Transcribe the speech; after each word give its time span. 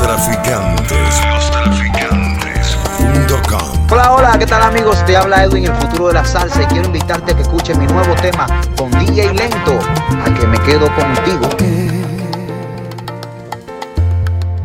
Los 0.00 0.08
traficantes. 0.08 1.20
Los 1.28 1.50
traficantes. 1.50 2.78
Hola, 3.90 4.12
hola, 4.12 4.38
¿qué 4.38 4.46
tal 4.46 4.62
amigos? 4.62 5.04
Te 5.04 5.14
habla 5.14 5.44
Edwin, 5.44 5.66
el 5.66 5.74
futuro 5.74 6.08
de 6.08 6.14
la 6.14 6.24
salsa, 6.24 6.62
y 6.62 6.66
quiero 6.66 6.86
invitarte 6.86 7.32
a 7.32 7.36
que 7.36 7.42
escuches 7.42 7.76
mi 7.76 7.86
nuevo 7.86 8.14
tema 8.14 8.46
con 8.78 8.90
DJ 8.92 9.34
Lento, 9.34 9.78
a 10.24 10.32
que 10.32 10.46
me 10.46 10.58
quedo 10.60 10.86
contigo. 10.94 11.46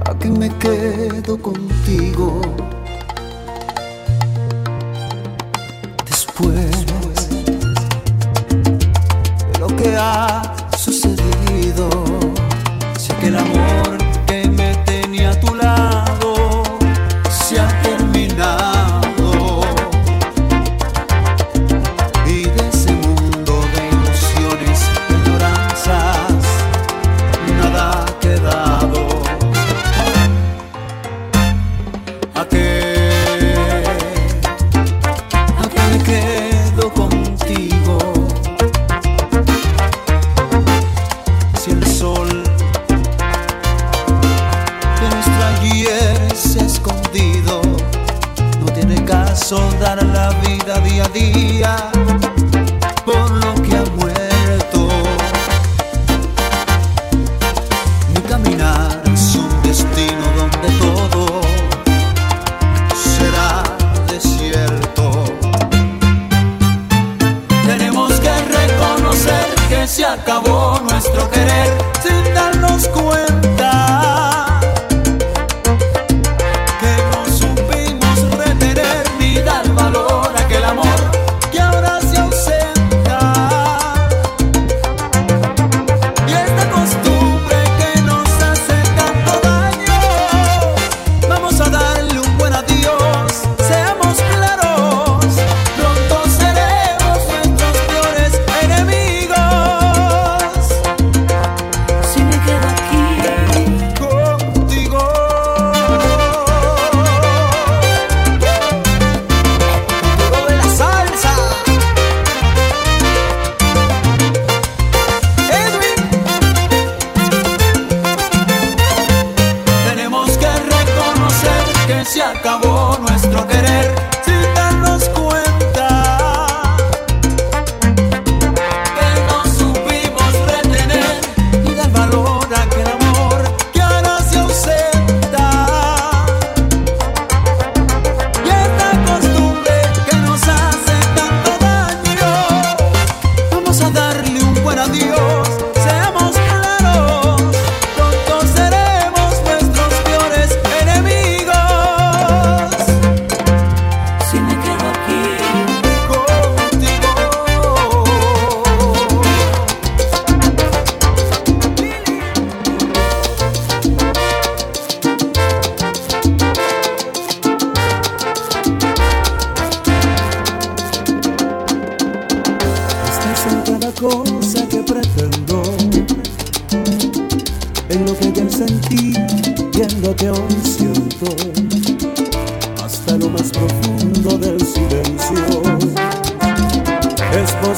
A 0.06 0.18
que 0.18 0.30
me 0.30 0.50
quedo 0.58 1.38
contigo. 1.42 2.42
Después 6.06 6.86
de 6.86 7.10
lo 9.60 9.68
que 9.68 9.98
ha 9.98 10.44
sucedido, 10.78 11.90
sé 12.98 13.14
que 13.16 13.28
el 13.28 13.38
amor 13.38 13.65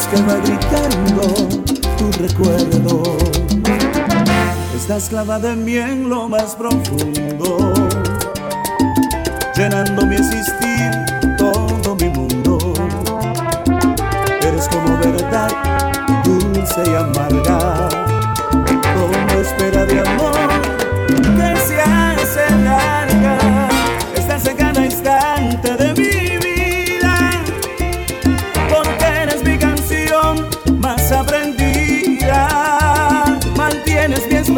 que 0.10 0.22
va 0.22 0.36
gritando 0.38 1.24
tu 1.98 2.12
recuerdo. 2.22 3.04
Estás 4.76 5.10
clavada 5.10 5.52
en 5.52 5.66
mí 5.66 5.76
en 5.78 6.10
lo 6.10 6.30
más 6.30 6.56
profundo, 6.56 7.74
llenando 9.56 10.06
mi 10.06 10.16
existir, 10.16 10.92
todo 11.38 11.96
mi 11.96 12.10
mundo. 12.10 12.58
Eres 14.42 14.68
como 14.70 14.98
verdad, 14.98 15.52
dulce 16.24 16.84
y 16.86 16.96
amarga. 16.96 17.77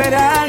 esperar 0.10 0.49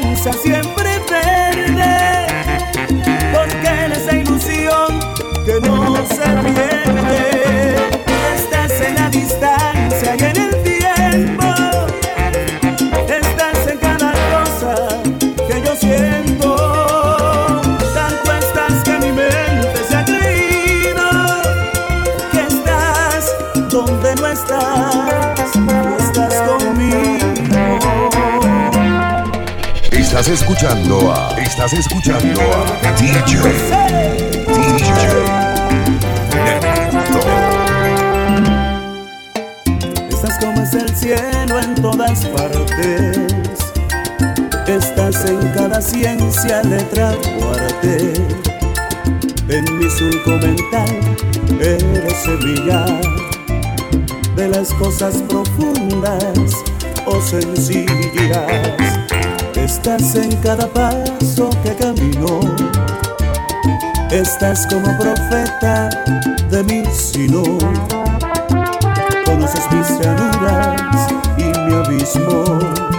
escuchando 30.31 31.11
a. 31.13 31.35
Estás 31.37 31.73
escuchando 31.73 32.41
a. 32.41 32.91
DJ. 32.93 33.41
DJ. 34.47 34.81
Estás 40.09 40.37
como 40.39 40.61
es 40.61 40.73
el 40.73 40.95
cielo 40.95 41.59
en 41.59 41.75
todas 41.75 42.25
partes. 42.27 43.17
Estás 44.67 45.25
en 45.25 45.39
cada 45.49 45.81
ciencia, 45.81 46.63
letra 46.63 47.13
o 47.41 47.53
arte. 47.53 48.13
En 49.49 49.79
mi 49.79 49.89
surco 49.89 50.31
mental 50.31 50.97
eres 51.59 52.17
semilla 52.23 52.85
de 54.35 54.47
las 54.47 54.73
cosas 54.75 55.15
profundas 55.27 56.63
o 57.05 57.21
sencillas 57.21 58.81
Estás 59.55 60.15
en 60.15 60.35
cada 60.37 60.67
paso 60.67 61.49
que 61.63 61.75
camino. 61.75 62.39
Estás 64.11 64.67
como 64.67 64.97
profeta 64.97 65.89
de 66.49 66.63
mi 66.63 66.83
sino. 66.91 67.43
Conoces 69.25 69.65
mis 69.71 69.89
llanuras 69.99 70.81
y 71.37 71.43
mi 71.43 71.73
abismo 71.73 72.90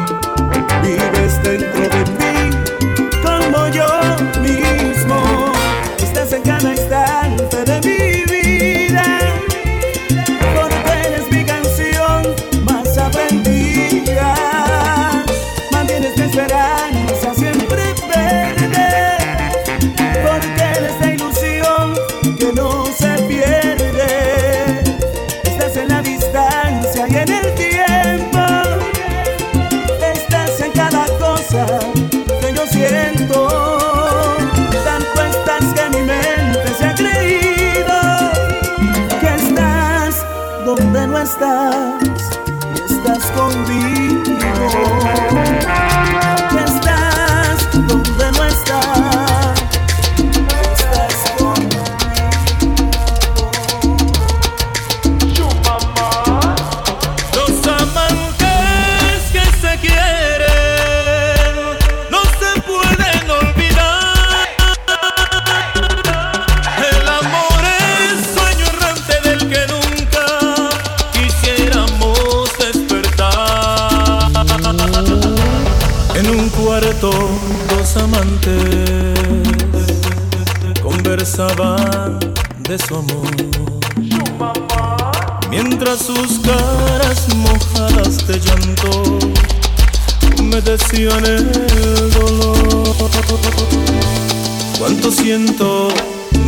Cuánto 94.79 95.11
siento 95.11 95.89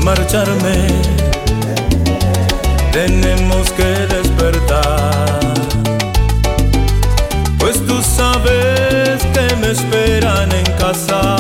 marcharme, 0.03 0.87
tenemos 2.93 3.71
que 3.73 3.85
despertar. 3.85 5.55
Pues 7.59 7.85
tú 7.87 8.03
sabes 8.03 9.23
que 9.33 9.57
me 9.57 9.71
esperan 9.71 10.53
en 10.53 10.65
casa. 10.79 11.34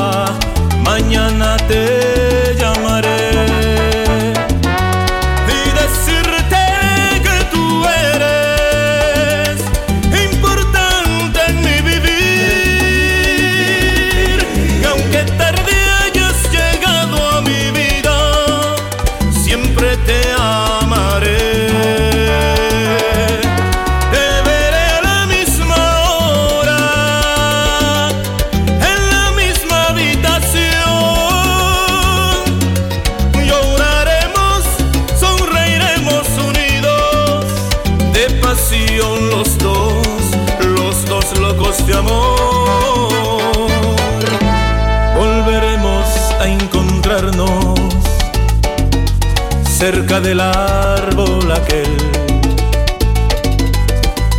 del 50.20 50.38
árbol 50.38 51.50
aquel 51.50 51.96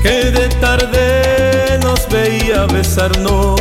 que 0.01 0.31
de 0.31 0.47
tarde 0.61 1.77
nos 1.83 2.07
veía 2.07 2.65
besarnos 2.65 3.59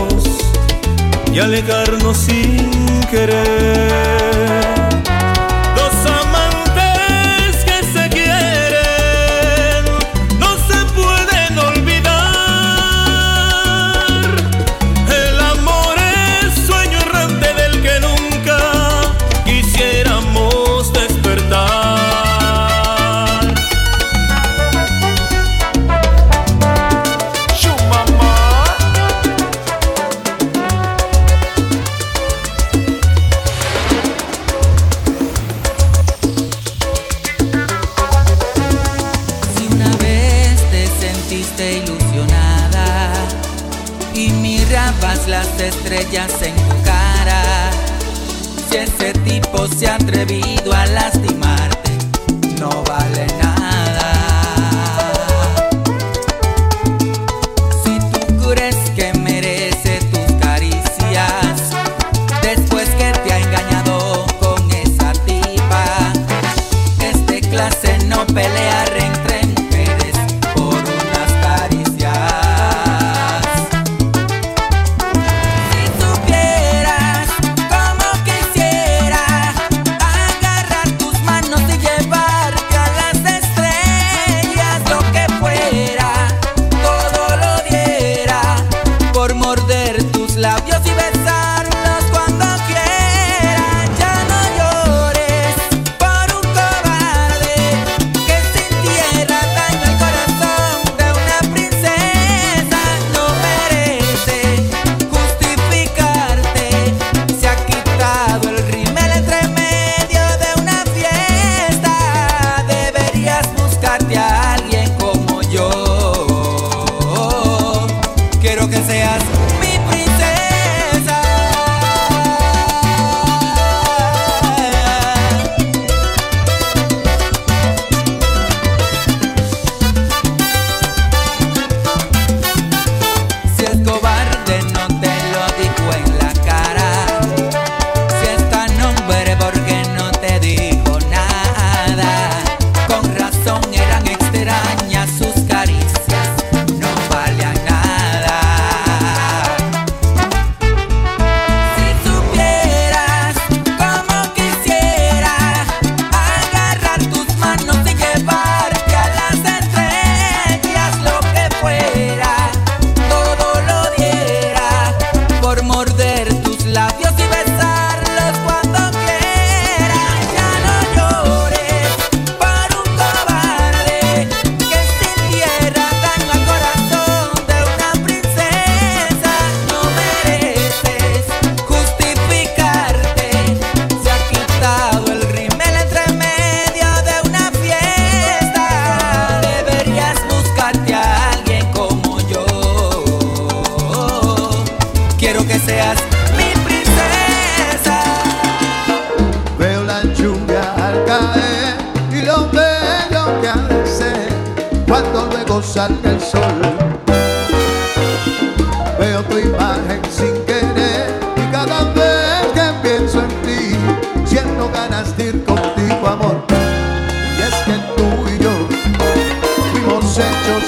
y 1.33 1.41
alejarnos 1.41 2.17
sin 2.17 3.01
querer. 3.11 4.84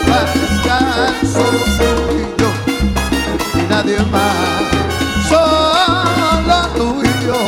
para 0.06 0.32
estar 0.32 1.12
solo 1.26 1.60
tú 1.78 1.90
y 2.14 2.24
yo 2.40 2.50
y 3.60 3.62
nadie 3.68 3.98
más. 4.10 4.64
Solo 5.28 6.58
tú 6.76 7.02
y 7.02 7.26
yo 7.26 7.40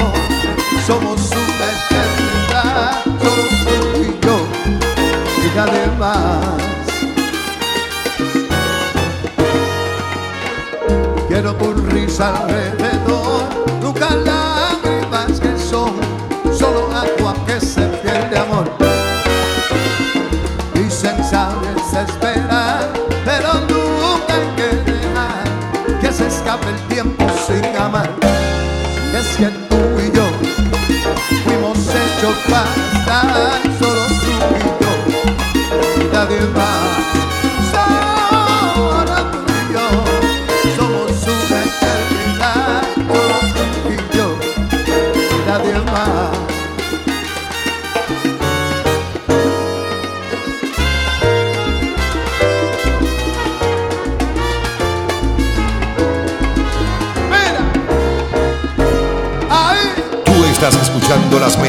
somos 0.86 1.20
una 1.30 1.66
eternidad, 1.76 3.04
solo 3.22 3.44
tú 3.64 3.76
y 4.00 4.04
yo 4.24 4.36
y 5.44 5.56
nadie 5.56 5.86
más. 5.98 6.58
Quiero 11.28 11.54
tu 11.54 11.72
risa 11.74 12.28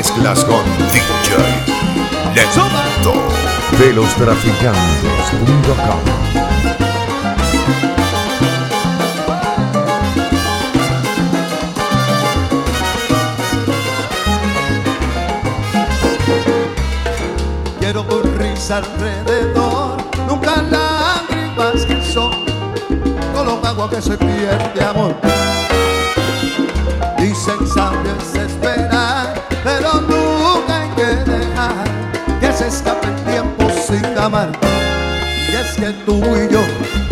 mezclas 0.09 0.43
con 0.45 0.63
DJ 0.91 1.37
Lento 2.35 3.13
de 3.77 3.93
los 3.93 4.13
traficantes.com 4.15 5.99
Quiero 17.79 18.05
con 18.07 18.37
risa 18.37 18.77
alrededor, 18.77 19.97
nunca 20.27 20.61
lágrimas 20.61 21.85
que 21.85 22.01
son, 22.03 22.31
solo 23.33 23.59
agua 23.65 23.89
que 23.89 24.01
se 24.01 24.17
pierde 24.17 24.83
amor. 24.83 25.15
Dicen 27.17 27.67
sabios 27.67 28.35
esperar 28.35 29.38
pero 29.63 29.93
nunca 30.01 30.81
hay 30.81 30.89
que 30.95 31.31
dejar 31.31 31.83
que 32.39 32.53
se 32.53 32.67
escape 32.67 33.07
el 33.07 33.15
tiempo 33.23 33.69
sin 33.87 34.05
amar. 34.17 34.51
Y 35.51 35.55
es 35.55 35.75
que 35.75 35.91
tú 36.05 36.21
y 36.35 36.53
yo 36.53 37.08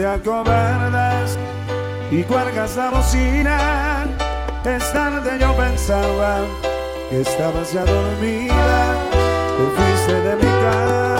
te 0.00 0.06
acobardas 0.06 1.36
y 2.10 2.22
cuelgas 2.22 2.74
la 2.74 2.88
bocina. 2.88 4.06
Es 4.64 4.92
tarde, 4.94 5.38
yo 5.38 5.54
pensaba 5.54 6.38
que 7.10 7.20
estabas 7.20 7.70
ya 7.74 7.84
dormida, 7.84 8.94
te 9.58 9.64
fuiste 9.76 10.14
de 10.14 10.36
mi 10.36 10.62
casa. 10.62 11.19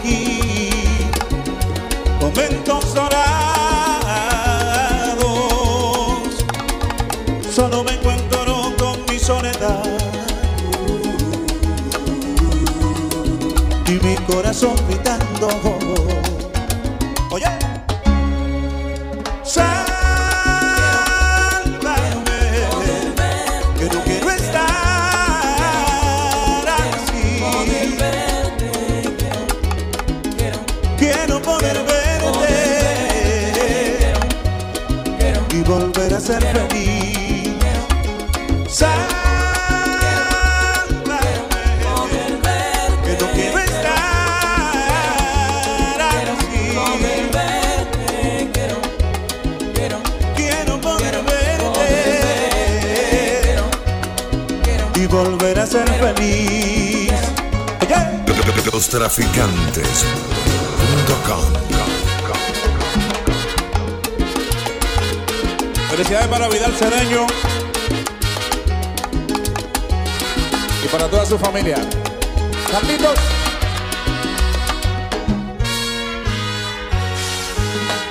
Aquí. 0.00 0.70
Momentos 2.20 2.94
dorados. 2.94 3.20
Solo 7.54 7.84
me 7.84 7.92
encuentro 7.92 8.72
con 8.78 9.04
mi 9.08 9.18
soledad. 9.18 9.84
Y 13.86 13.92
mi 14.04 14.14
corazón 14.26 14.74
gritando. 14.88 15.48
Felicidades 65.90 66.26
para 66.26 66.48
Vidal 66.48 66.72
Cedeño 66.72 67.26
y 70.84 70.88
para 70.88 71.06
toda 71.08 71.24
su 71.24 71.38
familia. 71.38 71.76
Carlitos. 72.72 73.18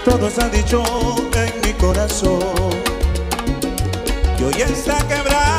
Todo 0.06 0.30
se 0.30 0.42
ha 0.42 0.50
dicho 0.50 0.82
en 1.34 1.62
mi 1.62 1.74
corazón 1.74 2.40
que 4.38 4.46
hoy 4.46 4.62
está 4.62 4.98
quebrado. 5.10 5.59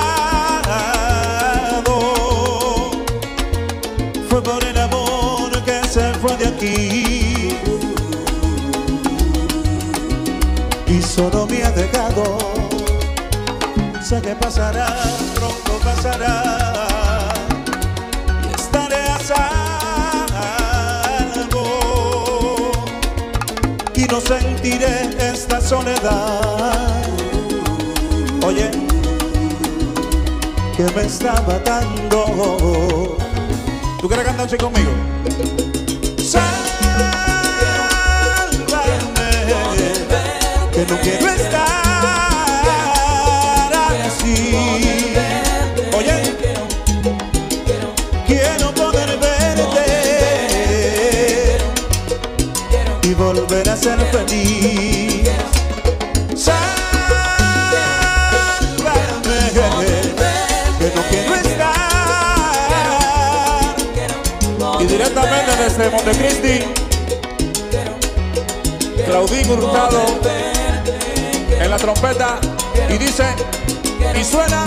Aquí 6.60 7.48
y 10.86 11.02
solo 11.02 11.46
me 11.46 11.62
ha 11.62 11.70
dejado. 11.70 12.36
Sé 14.02 14.20
que 14.20 14.34
pasará, 14.34 14.88
pronto 15.34 15.78
pasará 15.82 17.32
y 18.44 18.48
estaré 18.60 18.96
a 18.96 19.18
salvo 21.30 21.64
y 23.94 24.02
no 24.02 24.20
sentiré 24.20 25.16
esta 25.32 25.60
soledad. 25.60 27.04
Oye, 28.44 28.70
que 30.76 30.82
me 30.94 31.02
está 31.06 31.40
matando. 31.42 33.16
¿Tú 34.00 34.08
quieres 34.08 34.26
cantar 34.26 34.46
así 34.46 34.56
conmigo? 34.56 34.90
Que 40.80 40.86
no 40.94 41.00
quiero 41.00 41.28
estar 41.28 41.60
así. 44.06 44.54
Oye, 45.96 46.36
quiero 48.26 48.72
poder 48.72 49.18
verte 49.18 49.86
y 53.02 53.14
volver 53.14 53.68
a 53.68 53.76
ser 53.76 53.98
feliz. 54.06 55.28
Sálvame, 56.34 56.70
que 60.78 60.92
no 60.94 61.02
quiero 61.10 61.34
estar. 61.34 61.80
Y 64.80 64.84
directamente 64.86 65.56
desde 65.62 65.90
Montecristi, 65.90 66.64
Claudín 69.04 69.50
Hurtado 69.50 70.59
en 71.60 71.70
la 71.70 71.76
trompeta 71.76 72.40
y 72.88 72.98
dice, 72.98 73.24
y 74.18 74.24
suena. 74.24 74.66